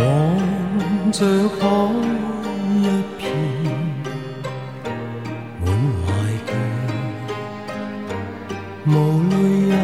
[0.00, 1.18] 望着
[1.58, 1.60] 海
[2.80, 2.84] 一
[3.18, 3.20] 片，
[5.60, 5.68] 满
[6.00, 6.08] 怀
[6.46, 6.50] 倦，
[8.86, 8.88] 无
[9.28, 9.32] 泪
[9.68, 9.74] 有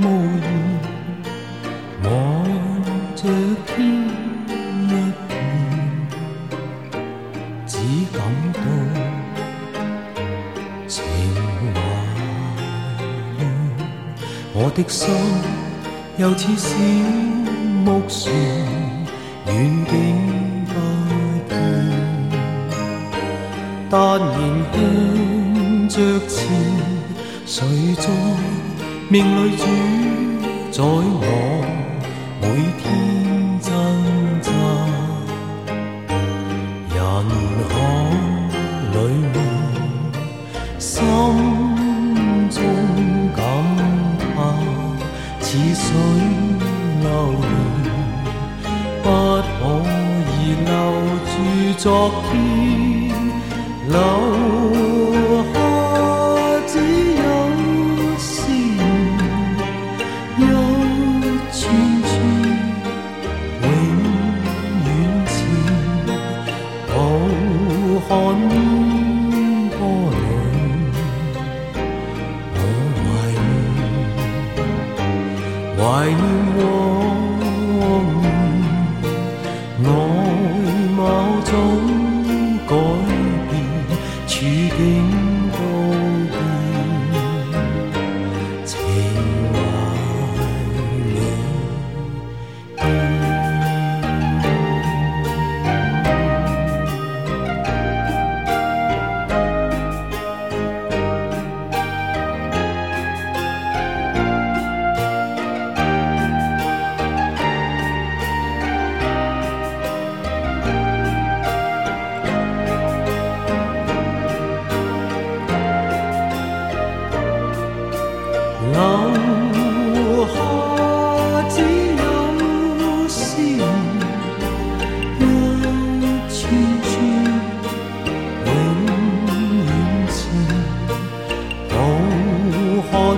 [0.00, 0.04] 无
[0.38, 0.46] 言。
[2.04, 2.06] 望
[3.16, 3.20] 着
[3.66, 3.68] 天
[4.86, 4.88] 一
[5.26, 5.28] 片，
[7.66, 7.72] 只
[8.12, 8.16] 感
[8.54, 8.58] 到
[10.86, 10.94] 情
[11.74, 11.76] 还
[13.40, 13.40] 怨。
[14.52, 15.02] 我的心
[16.16, 16.68] 又似小
[17.84, 18.69] 木船。
[28.10, 28.16] 谁
[28.78, 29.64] 在命里主
[30.72, 31.49] 宰我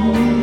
[0.01, 0.42] one.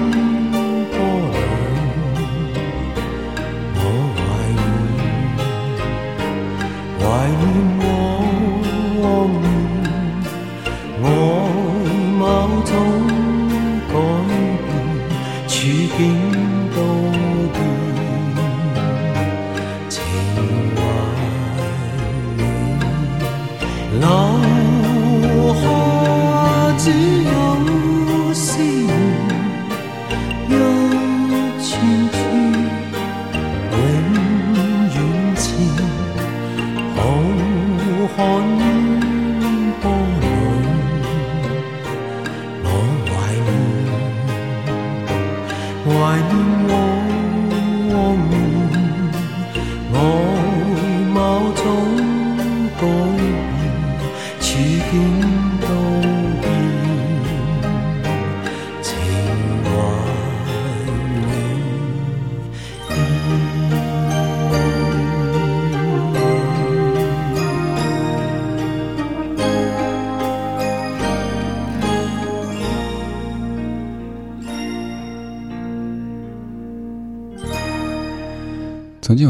[45.90, 46.99] 怀念我。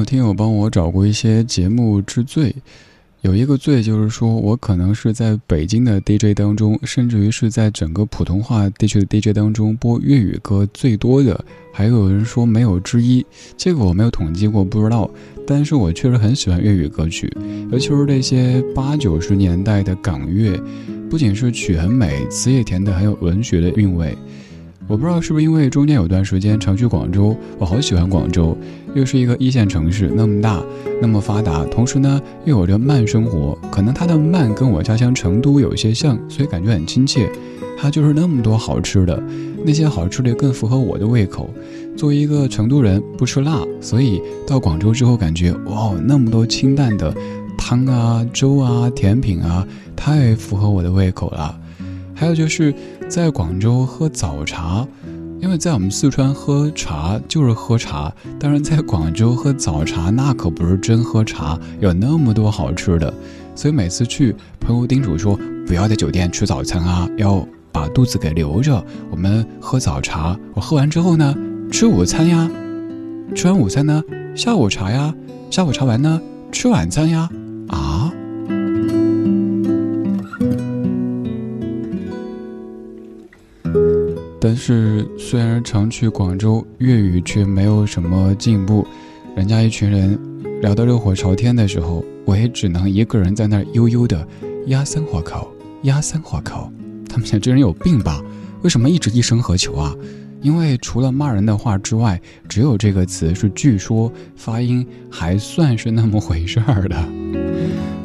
[0.09, 2.55] 听友帮我找过一些节目之最，
[3.21, 11.45] 有一个最就是说我可能是在北京的 DJ 当中，甚至于是在整个普通话地区的 DJ 当中播粤语歌最多的。
[11.71, 13.23] 还有人说没有之一，
[13.55, 15.07] 这个我没有统计过，不知道。
[15.45, 17.31] 但是我确实很喜欢粤语歌曲，
[17.71, 20.59] 尤其是那些八九十年代的港乐，
[21.07, 24.17] 不仅是曲很美，词也甜的很有文学的韵味。
[24.87, 28.57] 我不知道是不是因为中间有段时间常去广州，我好喜欢广州，
[28.95, 30.63] 又是一个一线城市，那么大，
[31.01, 37.29] 那么发达，同时呢又有着慢生活，可能它的慢跟我家乡成都有些像，所以感觉很亲切。
[37.81, 39.23] 它就是那么多好吃的，
[39.63, 41.49] 那些好吃的更符合我的胃口。
[41.95, 47.15] 作为一个成都人，不吃辣，所以到广州之后感觉哇，那么多清淡的
[47.57, 49.65] 汤啊、粥啊、甜品啊，
[49.95, 51.57] 太符合我的胃口了。
[52.13, 52.73] 还有就是
[53.07, 54.85] 在广州喝早茶，
[55.41, 63.13] 因为在我们四川喝茶就是喝茶，当然在广州喝早茶那可不是真喝茶，有那么多好吃的，
[63.55, 70.37] 所以每次去，朋友叮嘱说不要在酒店吃早餐啊，要把肚子给留着，我们喝早茶。
[70.53, 71.33] 我喝完之后呢，
[71.71, 72.49] 吃午餐呀，
[73.33, 74.03] 吃完午餐呢，
[74.35, 75.13] 下午茶呀，
[75.49, 76.21] 下午茶完呢，
[76.51, 77.29] 吃晚餐呀。
[84.49, 88.83] 但是，虽然常去广州，粤语却没有什么进步。
[89.35, 90.19] 人家一群人
[90.59, 94.27] 聊得热火朝天的时候，我也只能一个人在那儿悠悠的
[94.65, 95.53] 压三火口，
[95.83, 96.67] 压三火口。
[97.07, 98.23] 他们想这人有病吧？
[98.63, 99.95] 为什么一直一声何求啊？
[100.41, 106.97] 因为除了骂人的话之外，只有这个词是据说发音还算是那么回事儿的。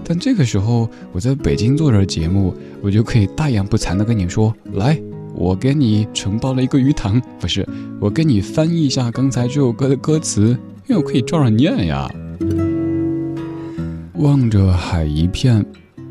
[0.05, 5.01] 但这个时候我在北京做着节目，我就可以大言不惭的跟你说来。
[5.35, 7.67] 我给你承包了一个鱼塘，不是，
[8.01, 12.11] 我给你翻译一下刚才这首歌的歌词，因为我可以照着念呀。
[14.15, 15.65] 望着海一片，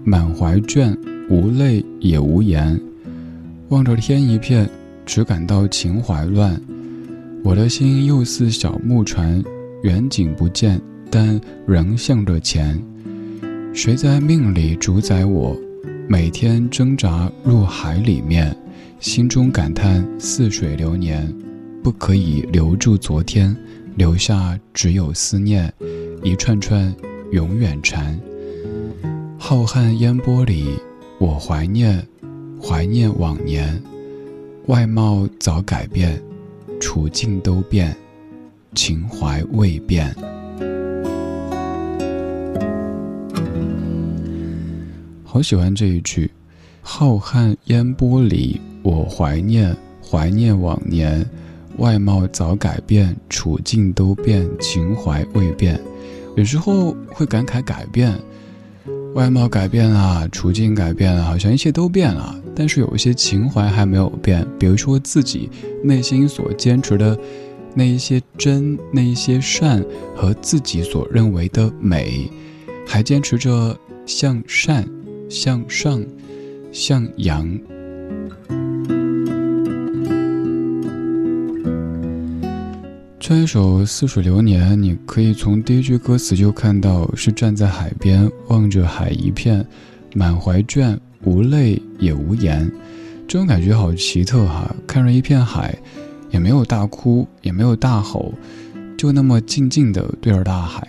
[0.03, 0.95] 满怀倦，
[1.29, 2.77] 无泪也无言；
[3.69, 4.69] 望着天一片，
[5.05, 6.61] 只感到情怀乱。
[7.43, 9.43] 我的心又似小木船，
[9.83, 10.79] 远景不见，
[11.09, 12.81] 但仍向着前。
[13.73, 15.55] 谁在命里主宰我？
[16.07, 18.55] 每天挣扎入海里面。
[19.03, 21.29] 心中感叹似水流年，
[21.83, 23.53] 不可以留住昨天，
[23.97, 25.71] 留下只有思念，
[26.23, 26.95] 一串串
[27.33, 28.17] 永远缠。
[29.37, 30.79] 浩瀚烟波里，
[31.19, 32.01] 我怀念，
[32.61, 33.83] 怀念往年。
[34.67, 36.23] 外貌早改变，
[36.79, 37.93] 处境都变，
[38.73, 40.15] 情怀未变。
[45.25, 46.31] 好喜欢这一句，
[46.81, 48.61] 浩瀚烟波里。
[48.83, 49.75] 我怀念，
[50.05, 51.25] 怀念往年，
[51.77, 55.79] 外貌早改变，处境都变，情怀未变。
[56.35, 58.13] 有时候会感慨改变，
[59.15, 62.35] 外貌改变了，处境改变了，好像一切都变了。
[62.53, 65.49] 但是有一些情怀还没有变，比如说自己
[65.83, 67.17] 内心所坚持的
[67.73, 69.83] 那一些真，那一些善
[70.15, 72.29] 和自己所认为的美，
[72.85, 73.75] 还坚持着
[74.05, 74.87] 向善、
[75.29, 76.03] 向上、
[76.71, 77.57] 向阳。
[83.23, 89.65] 唱一首《似水流年》，你可以从第一句歌词就看到是站在海边，望着海一片，
[90.13, 92.69] 满怀倦，无泪也无言。
[93.25, 94.75] 这种感觉好奇特哈！
[94.85, 95.73] 看着一片海，
[96.31, 98.33] 也没有大哭，也没有大吼，
[98.97, 100.85] 就那么静静的对着大海，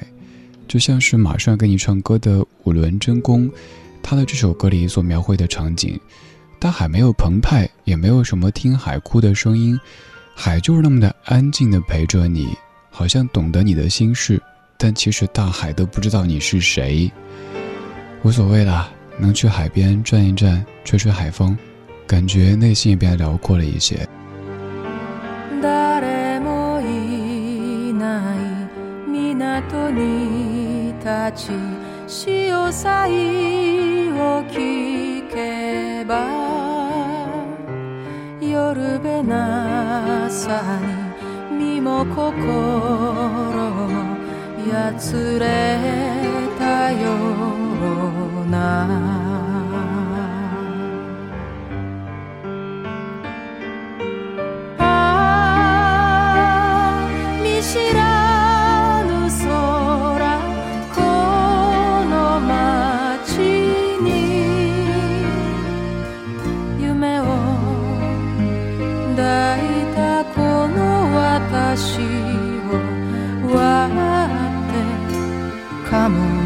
[0.67, 3.49] 就像是马上给你唱歌的五轮真弓，
[4.03, 5.97] 他的这首歌里所描绘的场景，
[6.59, 9.79] 大海没有澎湃，也没有什么听海哭的声音。
[10.35, 12.49] 海就是那么的安静的陪着你，
[12.91, 14.43] 好像懂得你的心事，
[14.77, 17.11] 但其实大海都不知道你是谁。
[18.23, 18.89] 无所谓啦，
[19.19, 21.57] 能去海边转一转，吹吹海风，
[22.07, 24.07] 感觉内心也变得辽阔了一些。
[38.41, 39.74] 夜べな
[40.35, 40.81] さ
[41.53, 43.89] に身も心も
[44.69, 45.79] やつれ
[46.59, 47.15] たよ
[48.45, 49.24] うな
[76.09, 76.44] maman.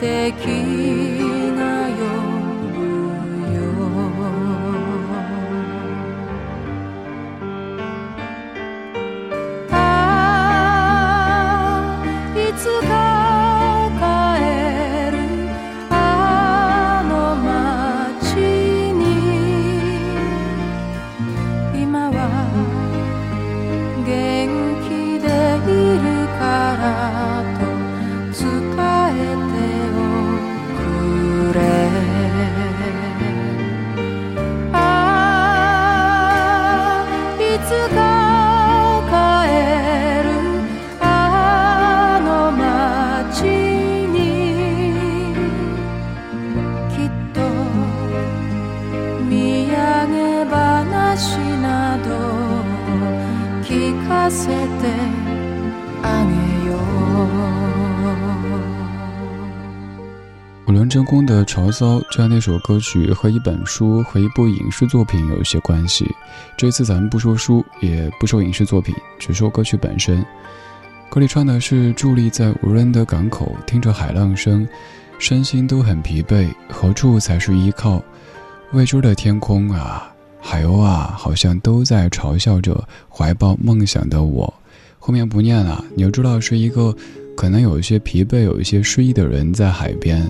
[0.00, 0.30] 的
[51.15, 52.09] 話など
[53.63, 54.51] 聞かせて
[56.03, 56.75] あげよ
[60.65, 66.05] 五轮真空的《潮骚》这样那首歌曲和一本书和一部影视作品有一些关系。
[66.57, 70.25] 这次咱们不说书，也不说影视作品，只说歌曲本身。
[71.09, 74.67] 歌里唱的是伫立在无人的港口，听着海浪声，
[75.19, 78.01] 身心都很疲惫，何处才是依靠？
[78.71, 80.09] 未知的天空啊，
[80.48, 84.54] 海鸥啊，好像都在嘲笑着怀抱梦想的我。
[84.96, 86.94] 后面不念了，你就知道是一个
[87.36, 90.24] 可能有一些疲惫、有一些失意的人在海边。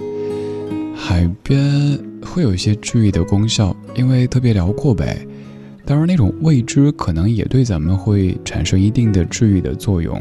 [0.97, 5.19] 海边会有一些治愈的功效，因为特别辽阔呗。
[5.85, 10.19] 当然，那种未知可能也对咱们会产生一定的治愈的作用。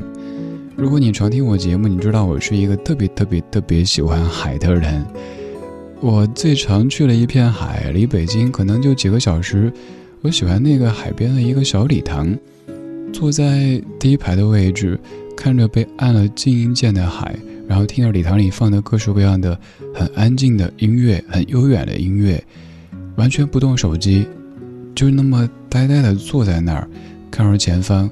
[0.76, 5.06] 如果你常听我节目，你知道我是一个特别特别特别喜欢海的人。
[6.02, 9.72] 我最常去了一片海，离北京可能就几个小时。
[10.22, 12.36] 我喜欢那个海边的一个小礼堂，
[13.14, 15.00] 坐在第一排的位置，
[15.36, 17.36] 看着被按了静音键的海。
[17.68, 19.60] 然后听着礼堂里放的各式各样的
[19.92, 22.44] 很安静的音乐，很悠远的音乐，
[23.16, 24.28] 完全不动手机，
[24.94, 26.88] 就那么呆呆地坐在那儿，
[27.32, 28.08] 看着前方，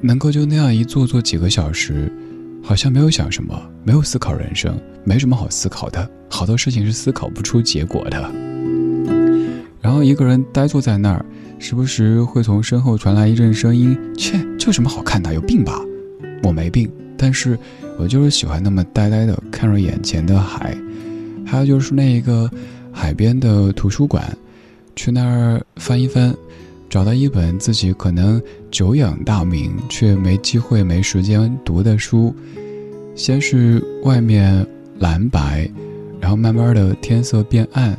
[0.00, 2.10] 能够就那样一坐坐几个小时，
[2.62, 8.30] 好像没有想什么，没有思考人生，没什么好思考的，好多事情是思考不出结果的。
[9.80, 11.24] 然后一个人呆坐在那儿，
[11.58, 15.32] 时不时会从身后传来一阵声音：“切，这有什么好看的？
[15.34, 15.80] 有病吧？”
[16.42, 17.58] 我没病，但是。
[17.96, 20.76] 我就是喜欢那么呆呆的看着眼前的海，
[21.46, 22.50] 还有就是那一个
[22.90, 24.36] 海边的图书馆，
[24.96, 26.34] 去那儿翻一翻，
[26.90, 32.34] 找到一本自己可能久仰大名却没机会、没时间读的书。
[33.14, 34.66] 先是外面
[34.98, 35.70] 蓝白，
[36.20, 37.98] 然后慢慢的天色变暗，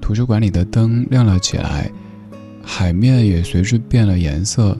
[0.00, 1.90] 图书馆里的灯亮了起来，
[2.62, 4.76] 海面也随之变了颜色，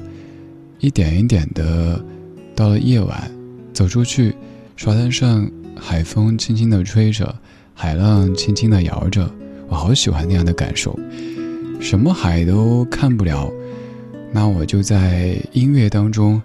[0.81, 2.05] 一点一点的，
[2.55, 3.31] 到了夜晚。
[3.73, 4.35] 走出去，
[4.77, 7.35] 沙滩上海风轻轻的吹着，
[7.75, 9.29] 海浪轻轻的摇着，
[9.69, 10.99] 我好喜欢那样的感受。
[11.81, 13.53] 什么海都看不了，
[14.33, 16.41] 那我就在音乐当中，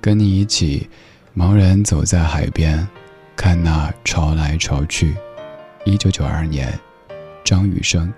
[0.00, 0.86] 跟你一起，
[1.34, 2.86] 茫然走在海边，
[3.36, 5.14] 看那潮来潮去。
[5.84, 6.78] 一九九二年
[7.44, 8.10] 张雨生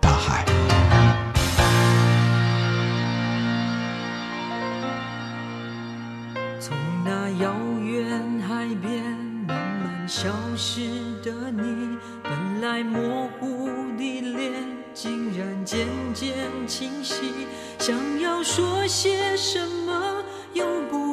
[0.00, 0.44] 大海。
[6.60, 9.04] 从那遥远海边
[9.46, 10.80] 慢慢消失
[11.22, 14.52] 的你本来模糊的脸
[14.92, 16.34] 竟然渐渐
[16.66, 17.46] 清晰
[17.78, 21.07] 想要说些什么又不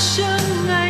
[0.00, 0.89] 刚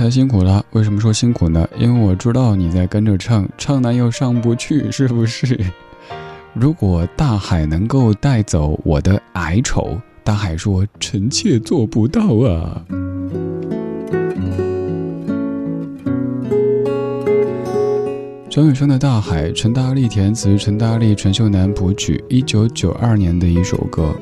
[0.00, 1.68] 才辛苦了，为什么说辛苦呢？
[1.78, 5.60] 因为我知道你在跟着唱，唱呢又上不去，是不是？
[6.54, 12.82] 如果大海能够带走我的哀愁，大海说：“臣妾做不到啊。”
[18.48, 24.16] 张雨生的《大海》，陈大力填词，陈大力、陈秀楠谱曲，一九九二年的一首歌。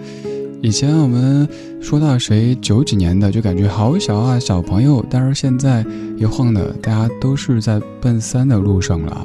[0.61, 1.49] 以前我们
[1.81, 5.05] 说到谁九几年的，就感觉好小啊，小朋友。
[5.09, 5.85] 但是现在
[6.17, 9.25] 一晃的，大家都是在奔三的路上了。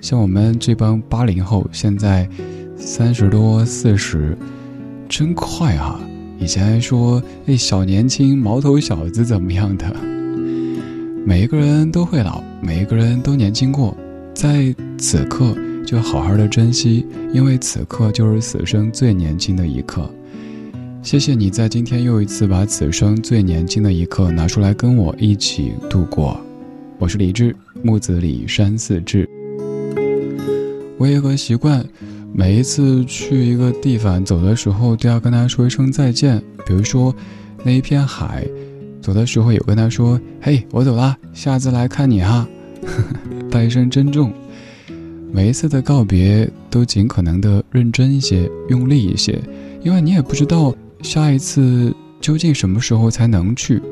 [0.00, 2.28] 像我们这帮八零后，现在
[2.76, 4.36] 三十多、四十，
[5.08, 6.00] 真快啊！
[6.40, 9.86] 以前还说哎，小年轻、毛头小子怎么样的？
[11.24, 13.96] 每一个人都会老，每一个人都年轻过，
[14.34, 20.10] 在此刻就好好的珍惜，因为此刻就是此生最年轻的一刻。
[21.02, 26.40] 谢谢你在今天又一次把此生最年轻的一刻拿出来跟我一起度过。
[26.96, 29.28] 我是李志，木子李山寺志。
[30.96, 31.84] 我有个习惯，
[32.32, 36.40] 每一次去一个地方走的时候都要跟他说一声再见。
[36.64, 37.12] 比如说
[37.64, 38.46] 那一片海，
[39.00, 42.46] 走的时候有跟他说：“嘿，我走啦，下次来看你哈。”
[43.50, 44.32] 带一声珍重。
[45.32, 49.42] 每一次的告别都尽可能的认真一些，用力一些，
[49.82, 50.72] 因为你也不知道。
[51.02, 53.82] 下一次究竟什么时候才能去？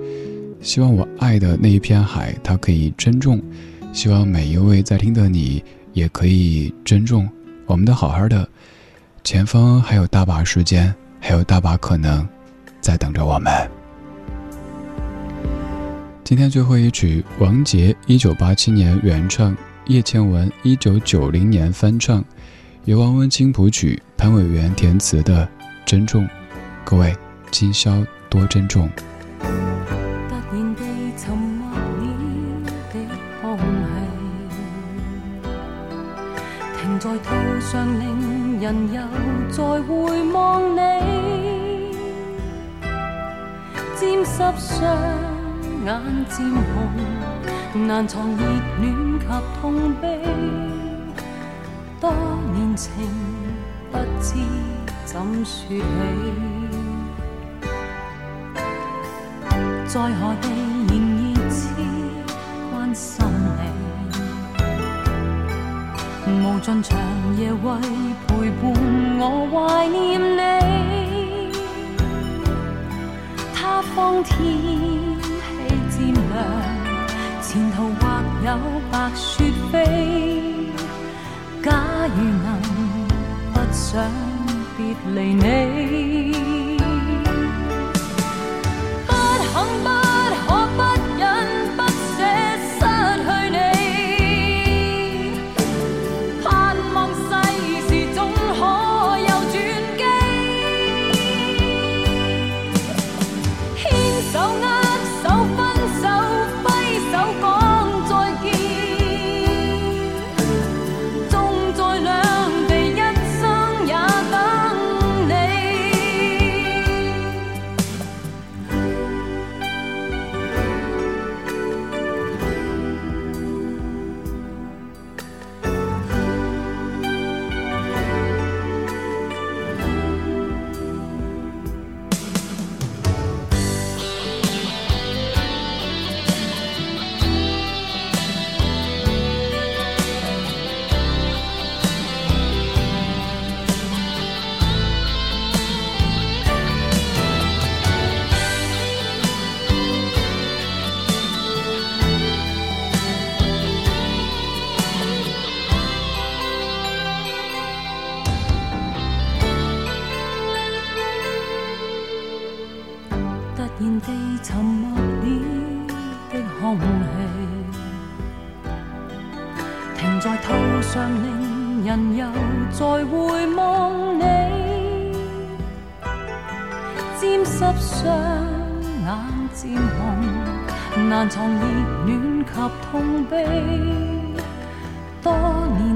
[0.63, 3.43] 希望我爱的那一片海，它可以珍重。
[3.93, 7.29] 希望每一位在听的你，也可以珍重。
[7.67, 8.49] 我们的好好的，
[9.25, 12.27] 前方还有大把时间，还有大把可能，
[12.81, 13.53] 在等着我们。
[16.23, 19.57] 今天最后一曲，王杰一九八七年原唱，
[19.89, 22.25] 叶倩文一九九零年翻唱，
[22.85, 25.45] 由王文清谱曲，潘伟元填词的
[25.85, 26.25] 《珍重》。
[26.85, 27.17] 各位，
[27.51, 28.91] 今宵多珍重。
[29.39, 29.47] 突
[30.51, 30.83] 然地
[31.17, 31.79] 沉默了
[32.93, 32.95] 的
[33.41, 33.63] 空气，
[36.81, 37.29] 停在途
[37.61, 39.01] 上，令人又
[39.51, 40.79] 再回望你。
[43.95, 44.99] 沾湿双
[45.85, 45.89] 眼
[46.29, 48.43] 渐红，难藏热
[48.81, 49.27] 恋及
[49.61, 50.05] 痛悲。
[52.01, 52.13] 多
[52.53, 52.91] 年情，
[53.93, 54.35] 不知
[55.05, 55.83] 怎说起。
[59.93, 60.07] 在何
[60.41, 60.47] 地
[60.89, 61.59] 仍然痴
[62.71, 63.27] 关心
[66.29, 66.31] 你？
[66.47, 66.97] 无尽长
[67.37, 67.59] 夜为
[68.29, 68.29] 陪
[68.63, 68.63] 伴
[69.19, 69.99] 我怀念
[70.37, 70.39] 你，
[73.53, 74.31] 他方天
[75.91, 76.23] 气渐凉，
[77.43, 78.01] 前途或
[78.47, 78.49] 有
[78.93, 79.75] 白雪飞。
[81.65, 81.69] 假
[82.15, 82.47] 如能
[83.53, 84.09] 不想
[84.77, 84.79] 别
[85.17, 86.60] 离你。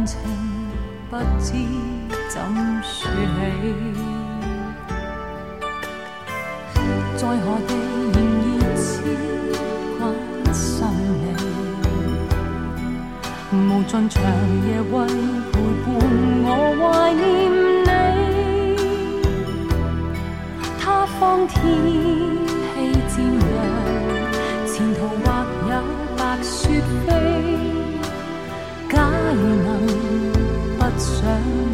[0.06, 0.18] 情
[1.10, 1.52] 不知
[2.28, 2.40] 怎
[2.82, 3.74] 说起。
[7.16, 7.70] 在何地
[8.12, 8.82] 仍熱切
[9.98, 10.02] 關
[10.52, 10.74] 心
[11.22, 11.24] 你，
[13.52, 14.20] 無盡長
[14.66, 14.94] 夜為
[15.52, 15.86] 陪伴
[16.44, 16.46] 我
[16.80, 16.82] 懷
[17.14, 17.24] 念
[17.86, 17.88] 你。
[20.80, 21.54] 他方天
[30.98, 31.73] 想